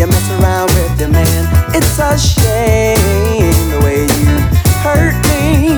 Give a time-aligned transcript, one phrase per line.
[0.00, 1.48] mess around with your man.
[1.74, 2.96] It's a shame
[3.70, 4.36] the way you
[4.80, 5.76] hurt me.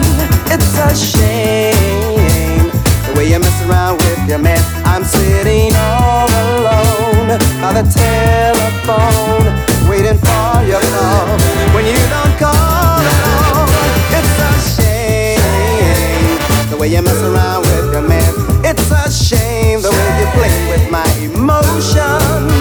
[0.54, 2.70] It's a shame
[3.06, 4.62] the way you mess around with your man.
[4.84, 9.46] I'm sitting all alone by the telephone,
[9.88, 11.26] waiting for your call.
[11.74, 13.66] When you don't call at all,
[14.14, 16.38] it's a shame
[16.70, 18.32] the way you mess around with your man.
[18.64, 22.52] It's a shame the way you play with my emotions.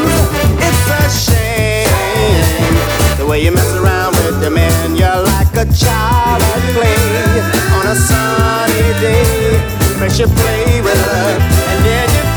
[0.60, 1.43] It's a shame
[3.34, 4.96] the way you mess around with your man.
[4.96, 7.42] You're like a child at play
[7.78, 10.00] on a sunny day.
[10.00, 11.40] Makes you play with her
[11.70, 12.33] and then you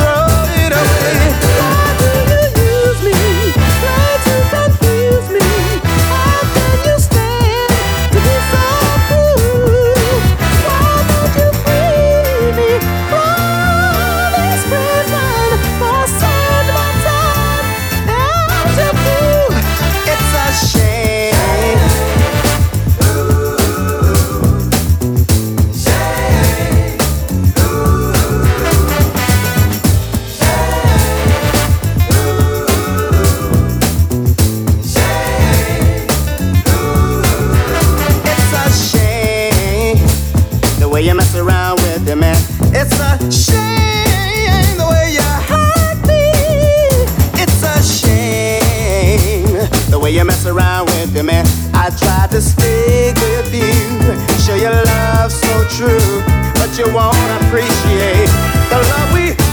[50.17, 51.43] you mess around with me,
[51.75, 54.41] I try to stay with you.
[54.41, 56.23] Sure, your love's so true,
[56.55, 58.31] but you won't appreciate
[58.71, 59.46] the love we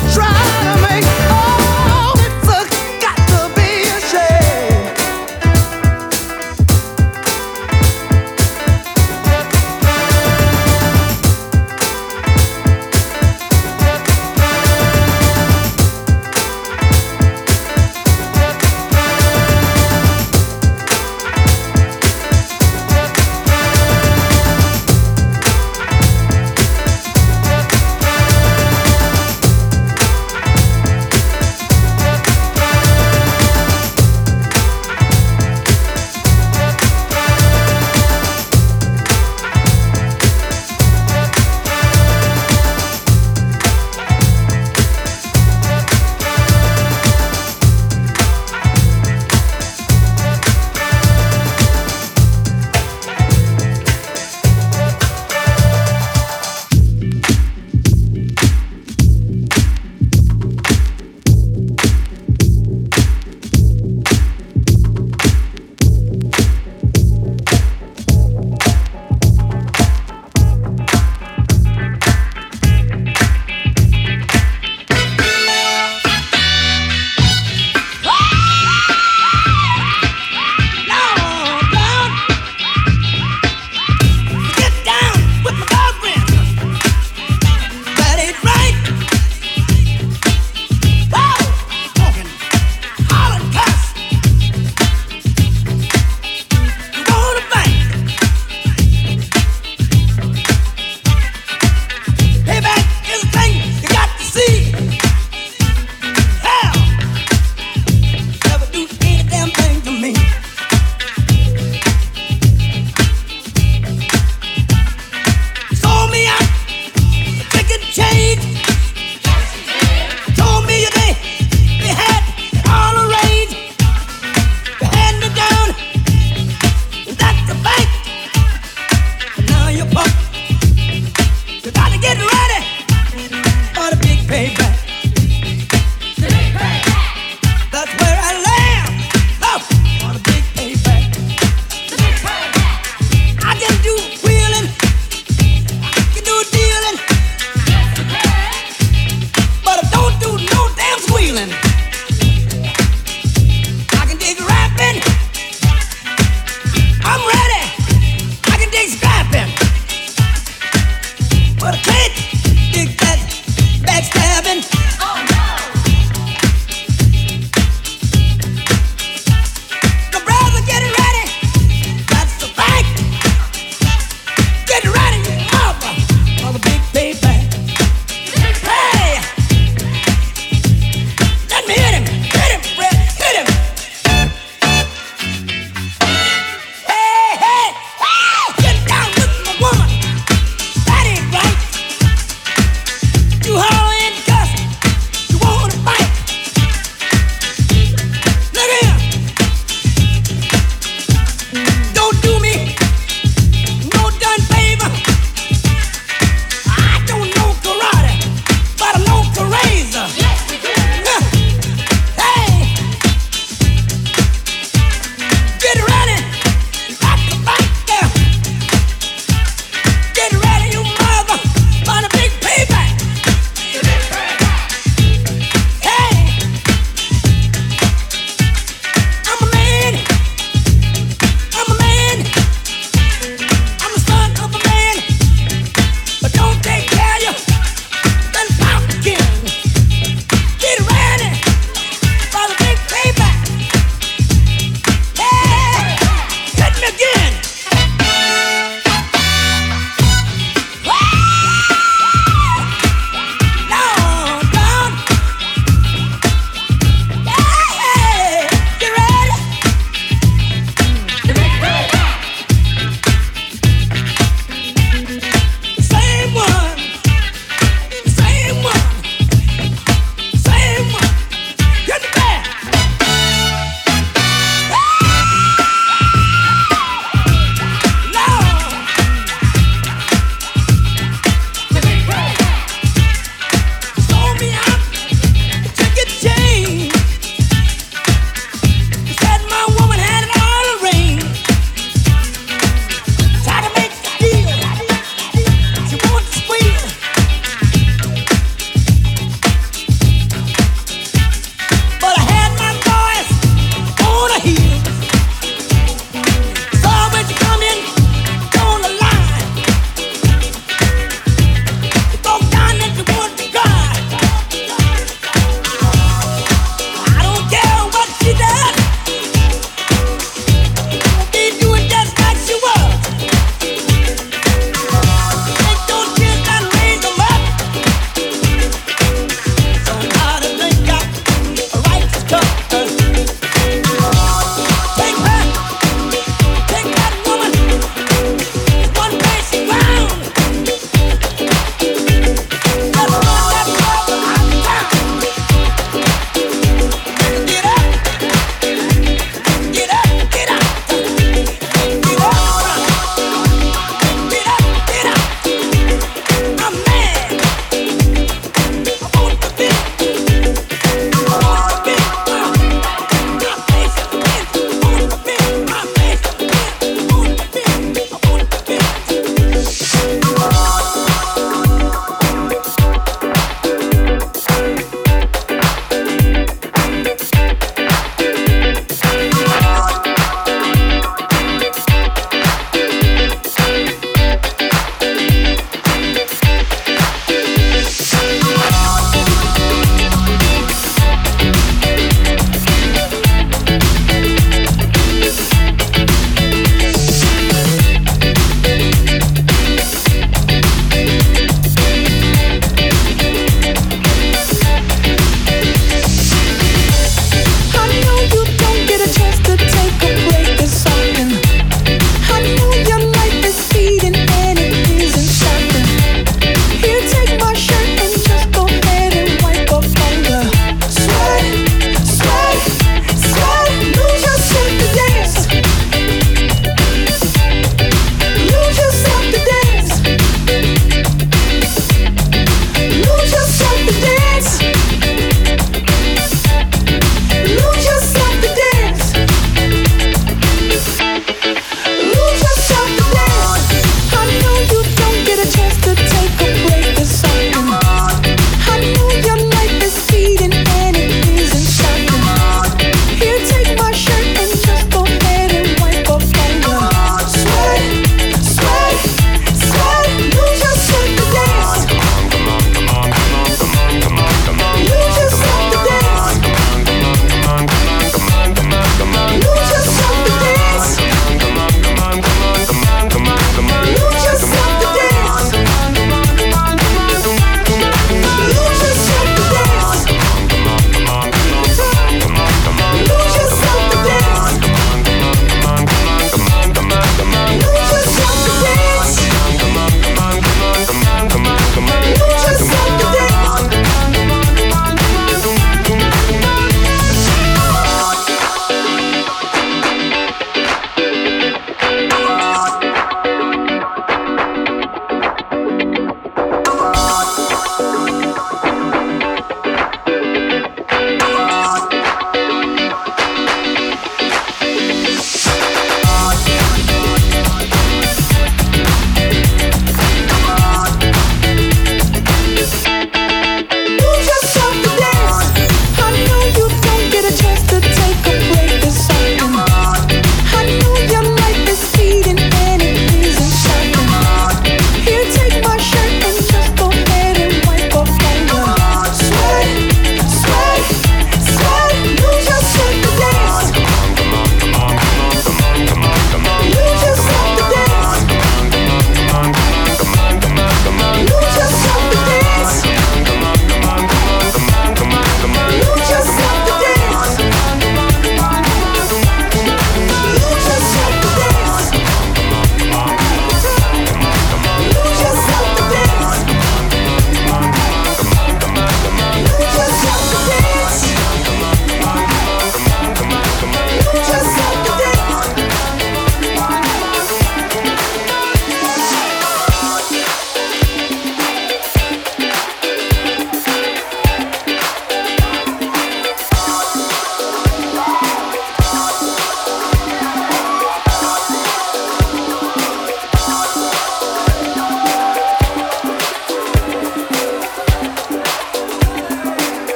[157.06, 157.63] I'm ready.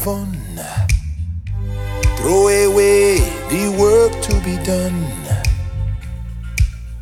[0.00, 0.32] Fun.
[2.16, 3.18] Throw away
[3.50, 5.04] the work to be done.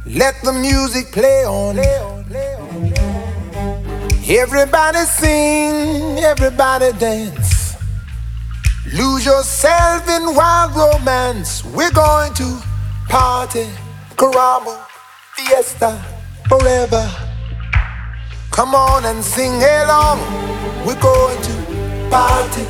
[0.07, 1.79] Let the music play on.
[4.29, 7.77] Everybody sing, everybody dance.
[8.93, 11.65] Lose yourself in wild romance.
[11.65, 12.63] We're going to
[13.09, 13.69] party,
[14.17, 14.77] caramba
[15.35, 16.03] fiesta
[16.49, 17.09] forever.
[18.51, 20.19] Come on and sing along.
[20.85, 21.55] We're going to
[22.11, 22.65] party,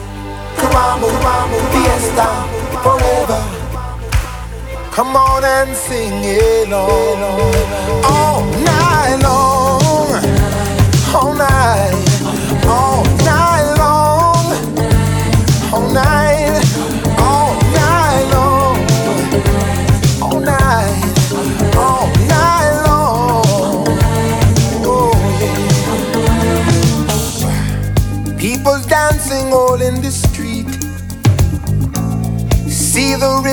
[0.79, 2.27] caramba, caramba, fiesta
[2.83, 3.43] forever.
[4.93, 6.25] Come on and sing
[6.67, 7.21] along
[8.05, 9.48] all night long,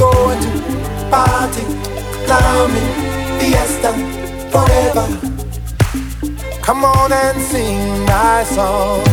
[0.00, 0.50] Going to
[1.10, 1.64] party,
[2.24, 2.90] climbing,
[3.38, 3.92] fiesta,
[4.50, 5.06] forever.
[6.62, 9.04] Come on and sing my song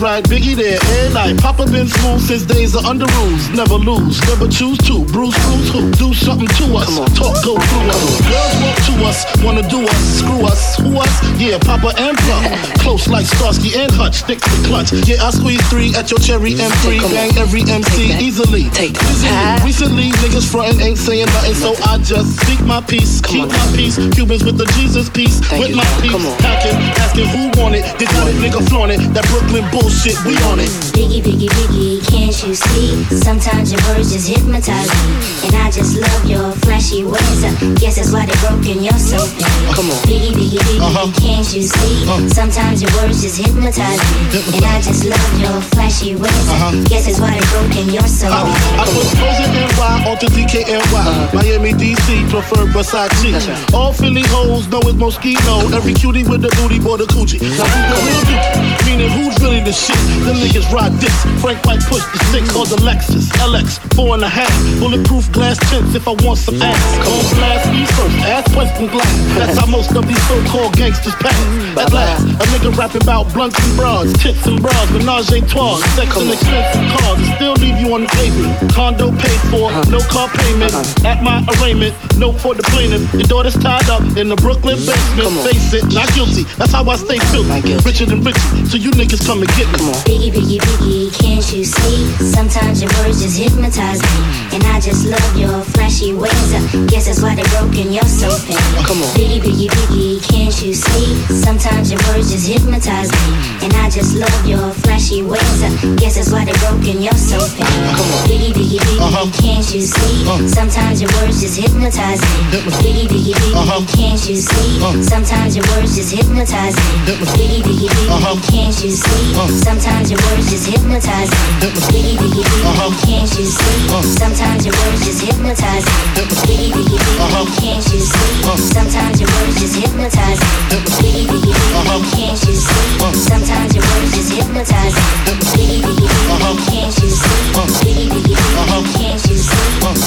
[0.00, 0.89] pride, Biggie there.
[1.12, 1.38] Night.
[1.42, 3.50] Papa been smooth since days of under rules.
[3.50, 4.20] Never lose.
[4.30, 5.04] Never choose to.
[5.10, 5.90] Bruce, Bruce, who?
[5.98, 6.86] Do something to us.
[7.18, 8.20] Talk, go through us.
[8.30, 9.18] Girls walk to us.
[9.42, 9.98] Wanna do us.
[10.18, 10.76] Screw us.
[10.78, 11.14] Who us?
[11.40, 12.44] Yeah, Papa and Plum.
[12.78, 14.22] Close like Starsky and Hutch.
[14.22, 14.92] Stick to the clutch.
[15.08, 17.00] Yeah, I squeeze three at your cherry M3.
[17.10, 18.70] Bang every MC easily.
[18.70, 19.62] Take that.
[19.64, 23.20] Recently, niggas frontin' ain't saying nothing, so I just speak my peace.
[23.22, 23.98] Keep my peace.
[24.14, 25.40] Cubans with the Jesus piece.
[25.58, 26.14] With my peace.
[26.38, 27.84] Packing, asking who want it.
[28.00, 29.00] It, nigga flaunt it.
[29.12, 30.99] That Brooklyn bullshit, we on it.
[31.00, 33.02] Biggie, biggie, biggie, can't you see?
[33.18, 35.50] Sometimes your words just hypnotize me.
[35.50, 37.42] And I just love your flashy ways.
[37.42, 39.26] I guess that's why they broke in your soul.
[39.74, 39.98] Come on.
[40.06, 41.10] Biggie, biggie, biggie, Uh-huh.
[41.18, 42.06] can't you see?
[42.30, 44.54] Sometimes your words just hypnotize me.
[44.54, 46.46] And I just love your flashy ways.
[46.54, 48.30] I guess that's why they broke in your soul.
[48.30, 48.78] Uh-huh.
[48.78, 51.34] I put Frozen NY onto DKNY.
[51.34, 53.74] Miami, DC, prefer Versace.
[53.74, 55.66] All Philly hoes know it's Moschino.
[55.74, 57.42] Every cutie with the booty, boy, the coochie.
[57.42, 58.86] Now who the real dude?
[58.86, 59.98] Meaning who's really the shit?
[60.22, 61.18] Them niggas ride dicks.
[61.42, 64.52] Frank White push the stick called the Lexus LX, four and a half.
[64.78, 66.80] Bulletproof glass tints if I want some ass.
[67.04, 69.08] Cold blast me first, ass Western black.
[69.38, 71.36] That's how most of these so-called gangsters pass.
[71.78, 75.78] At last, a nigga rapping about blunts and bras, tits and bras, menage a trois,
[75.96, 78.72] sex and expensive cars, still leave you on the pavement.
[78.72, 80.72] Condo paid for, no car payment.
[81.04, 83.00] At my arraignment, note for the plaintiff.
[83.16, 85.32] Your daughter's tied up in the Brooklyn basement.
[85.48, 86.44] Face it, not guilty.
[86.60, 87.72] That's how I stay filthy.
[87.80, 88.36] Richer than rich,
[88.68, 89.80] so you niggas come and get me.
[89.88, 89.96] More.
[90.04, 91.98] Biggie, biggie, biggie, can't you see?
[92.20, 94.20] Sometimes your words just hypnotize me.
[94.52, 96.52] And I just love your flashy ways.
[96.52, 96.60] I
[96.92, 98.60] guess that's why they broke in your soul pain.
[98.84, 99.08] Come on.
[99.16, 101.16] Biggie, biggie, biggie, can't you see?
[101.32, 103.64] Sometimes your words just hypnotize me.
[103.64, 105.58] And I just love your flashy ways.
[105.64, 107.80] I guess that's why they broke in your soul pain.
[108.28, 109.24] Biggie, biggie, biggie, Uh-huh.
[109.40, 110.48] can't you see?
[110.48, 112.40] Sometimes your words just hypnotize me.
[112.50, 113.80] Biggie, biggie, biggie, Uh-huh.
[113.94, 114.70] can't you see?
[115.06, 116.82] Sometimes your words just hypnotize me.
[117.06, 118.34] Biggie, biggie, biggie, Uh-huh.
[118.50, 119.34] can't you see?
[119.62, 121.38] Sometimes your words just hypnotize me.
[121.62, 123.78] Biggie, biggie, biggie, can't you see?
[124.18, 126.24] Sometimes your words just hypnotize me.
[126.50, 128.34] Biggie, biggie, biggie, can't you see?
[128.74, 130.46] Sometimes your words just hypnotize me.
[130.70, 132.88] Biggie, biggie, biggie, can't you see?
[133.30, 135.34] Sometimes your words just hypnotize me.
[135.54, 137.38] Biggie, biggie, biggie, can't you see?
[137.70, 138.10] Biggie, biggie, biggie, can't you see?
[138.10, 139.60] Biggie, biggie, biggie, can't you see?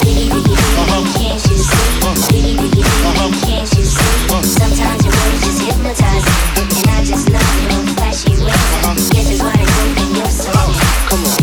[0.04, 1.92] Biggie, biggie, biggie, can't you see?
[4.43, 6.25] Sometimes your words just hypnotize.
[6.58, 9.10] And I just love your flashy ways.
[9.10, 10.53] Guess it's why they broke in your soul.
[11.10, 11.42] Biggie, biggie,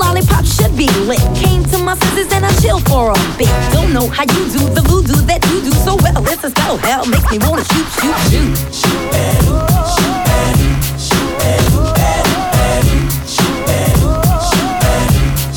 [0.00, 1.20] lollipop should be lit.
[1.36, 3.52] Came to my senses and I chill for a bit.
[3.72, 6.22] Don't know how you do the voodoo that you do so well.
[6.22, 9.44] This a spell, hell makes me wanna shoot, shoot, shoot, shoot, and
[9.92, 10.56] shoot, and
[11.04, 12.86] shoot, and shoot, and
[13.28, 13.94] shoot, and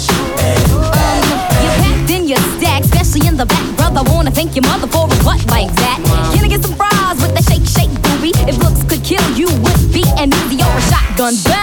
[0.03, 0.91] shoot, and shoot.
[1.63, 4.03] You're packed in your stack, especially in the back, brother.
[4.11, 5.99] Wanna thank your mother for a butt like that.
[6.35, 8.31] Can I get some fries with that shake, shake, booby?
[8.49, 11.35] If looks could kill you, would be an Uzi or a shotgun.
[11.45, 11.62] Bang!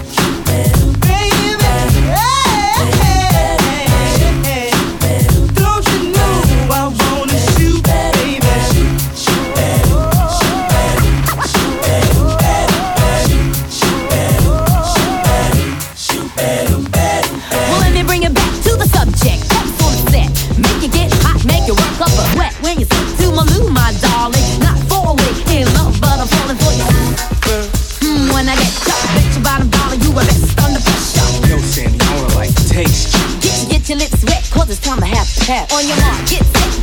[35.51, 36.80] On your mark, get set.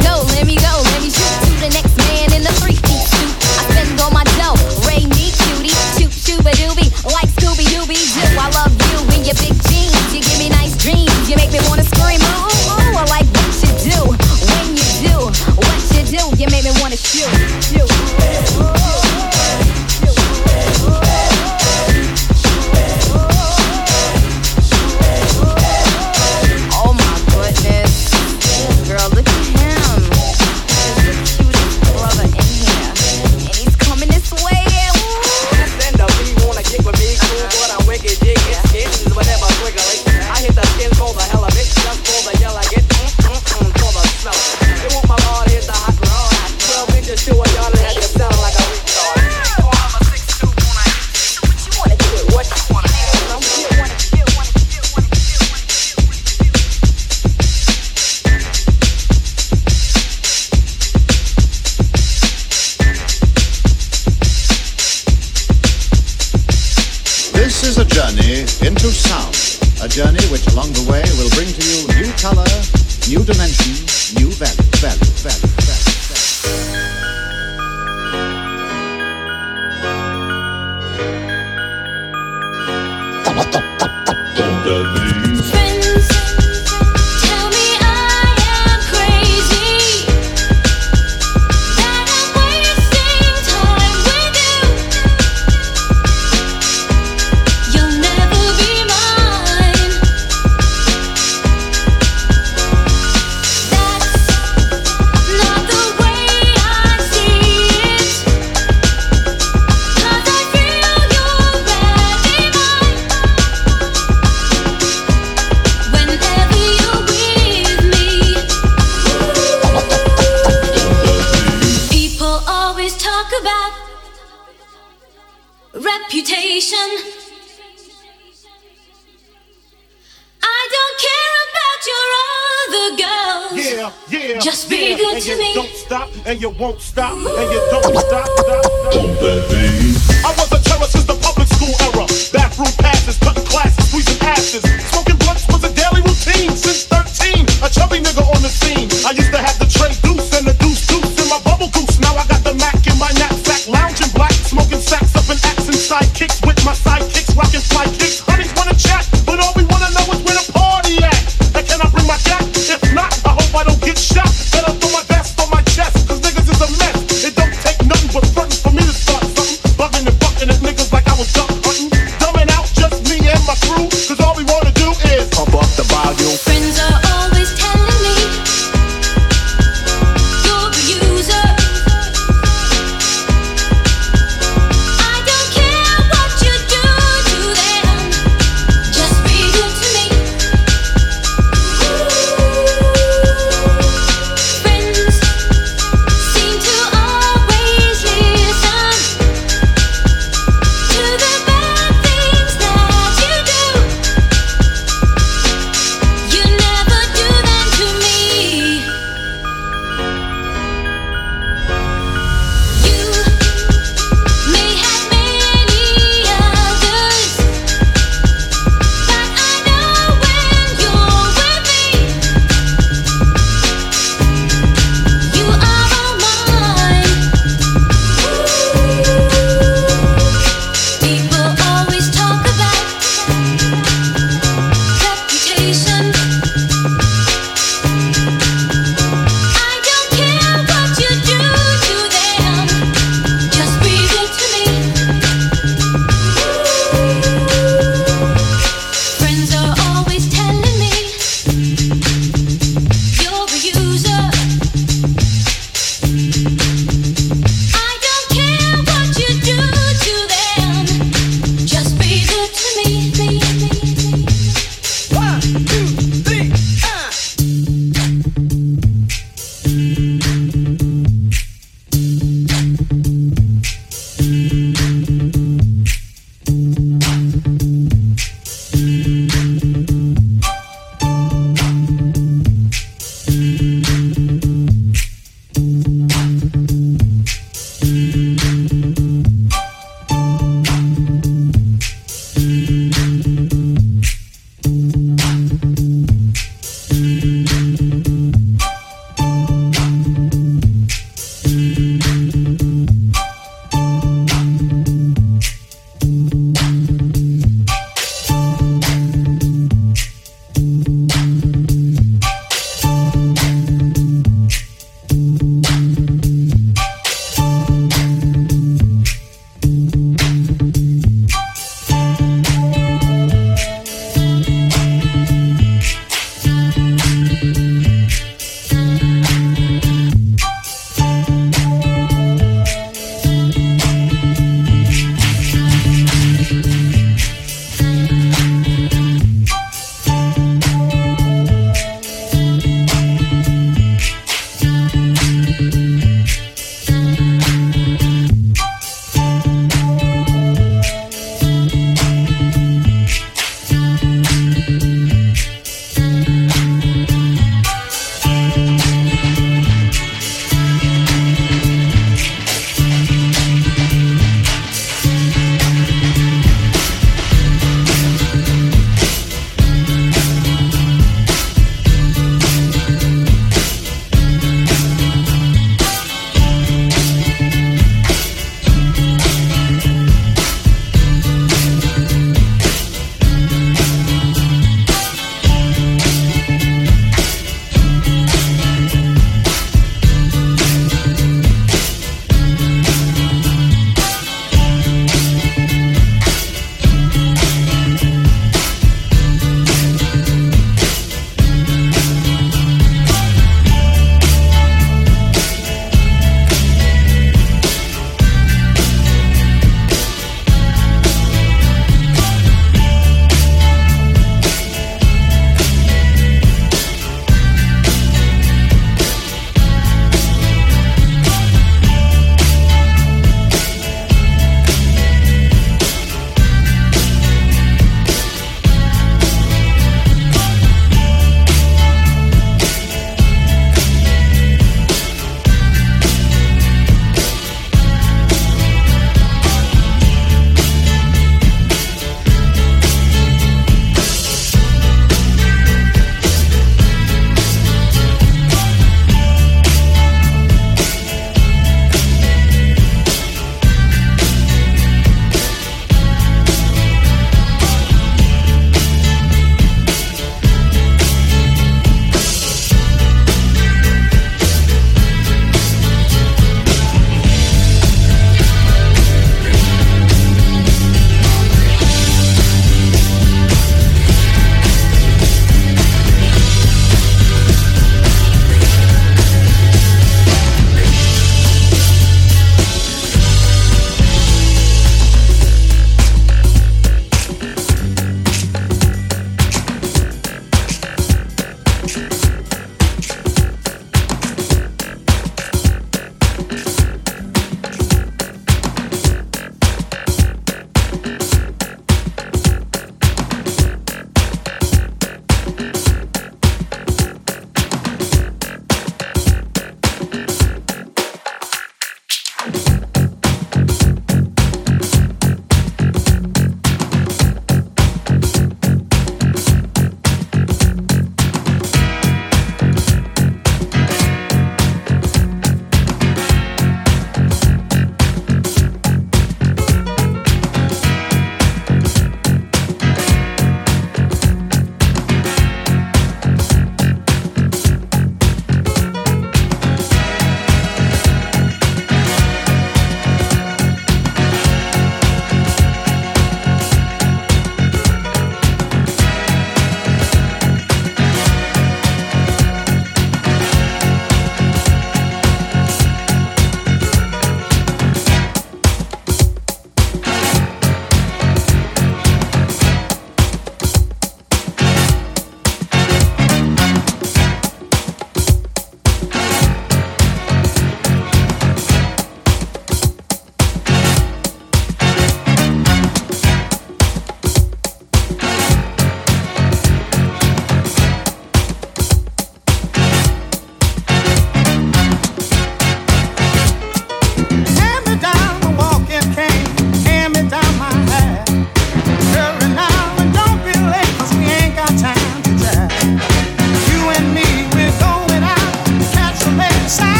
[136.39, 137.08] You won't stop.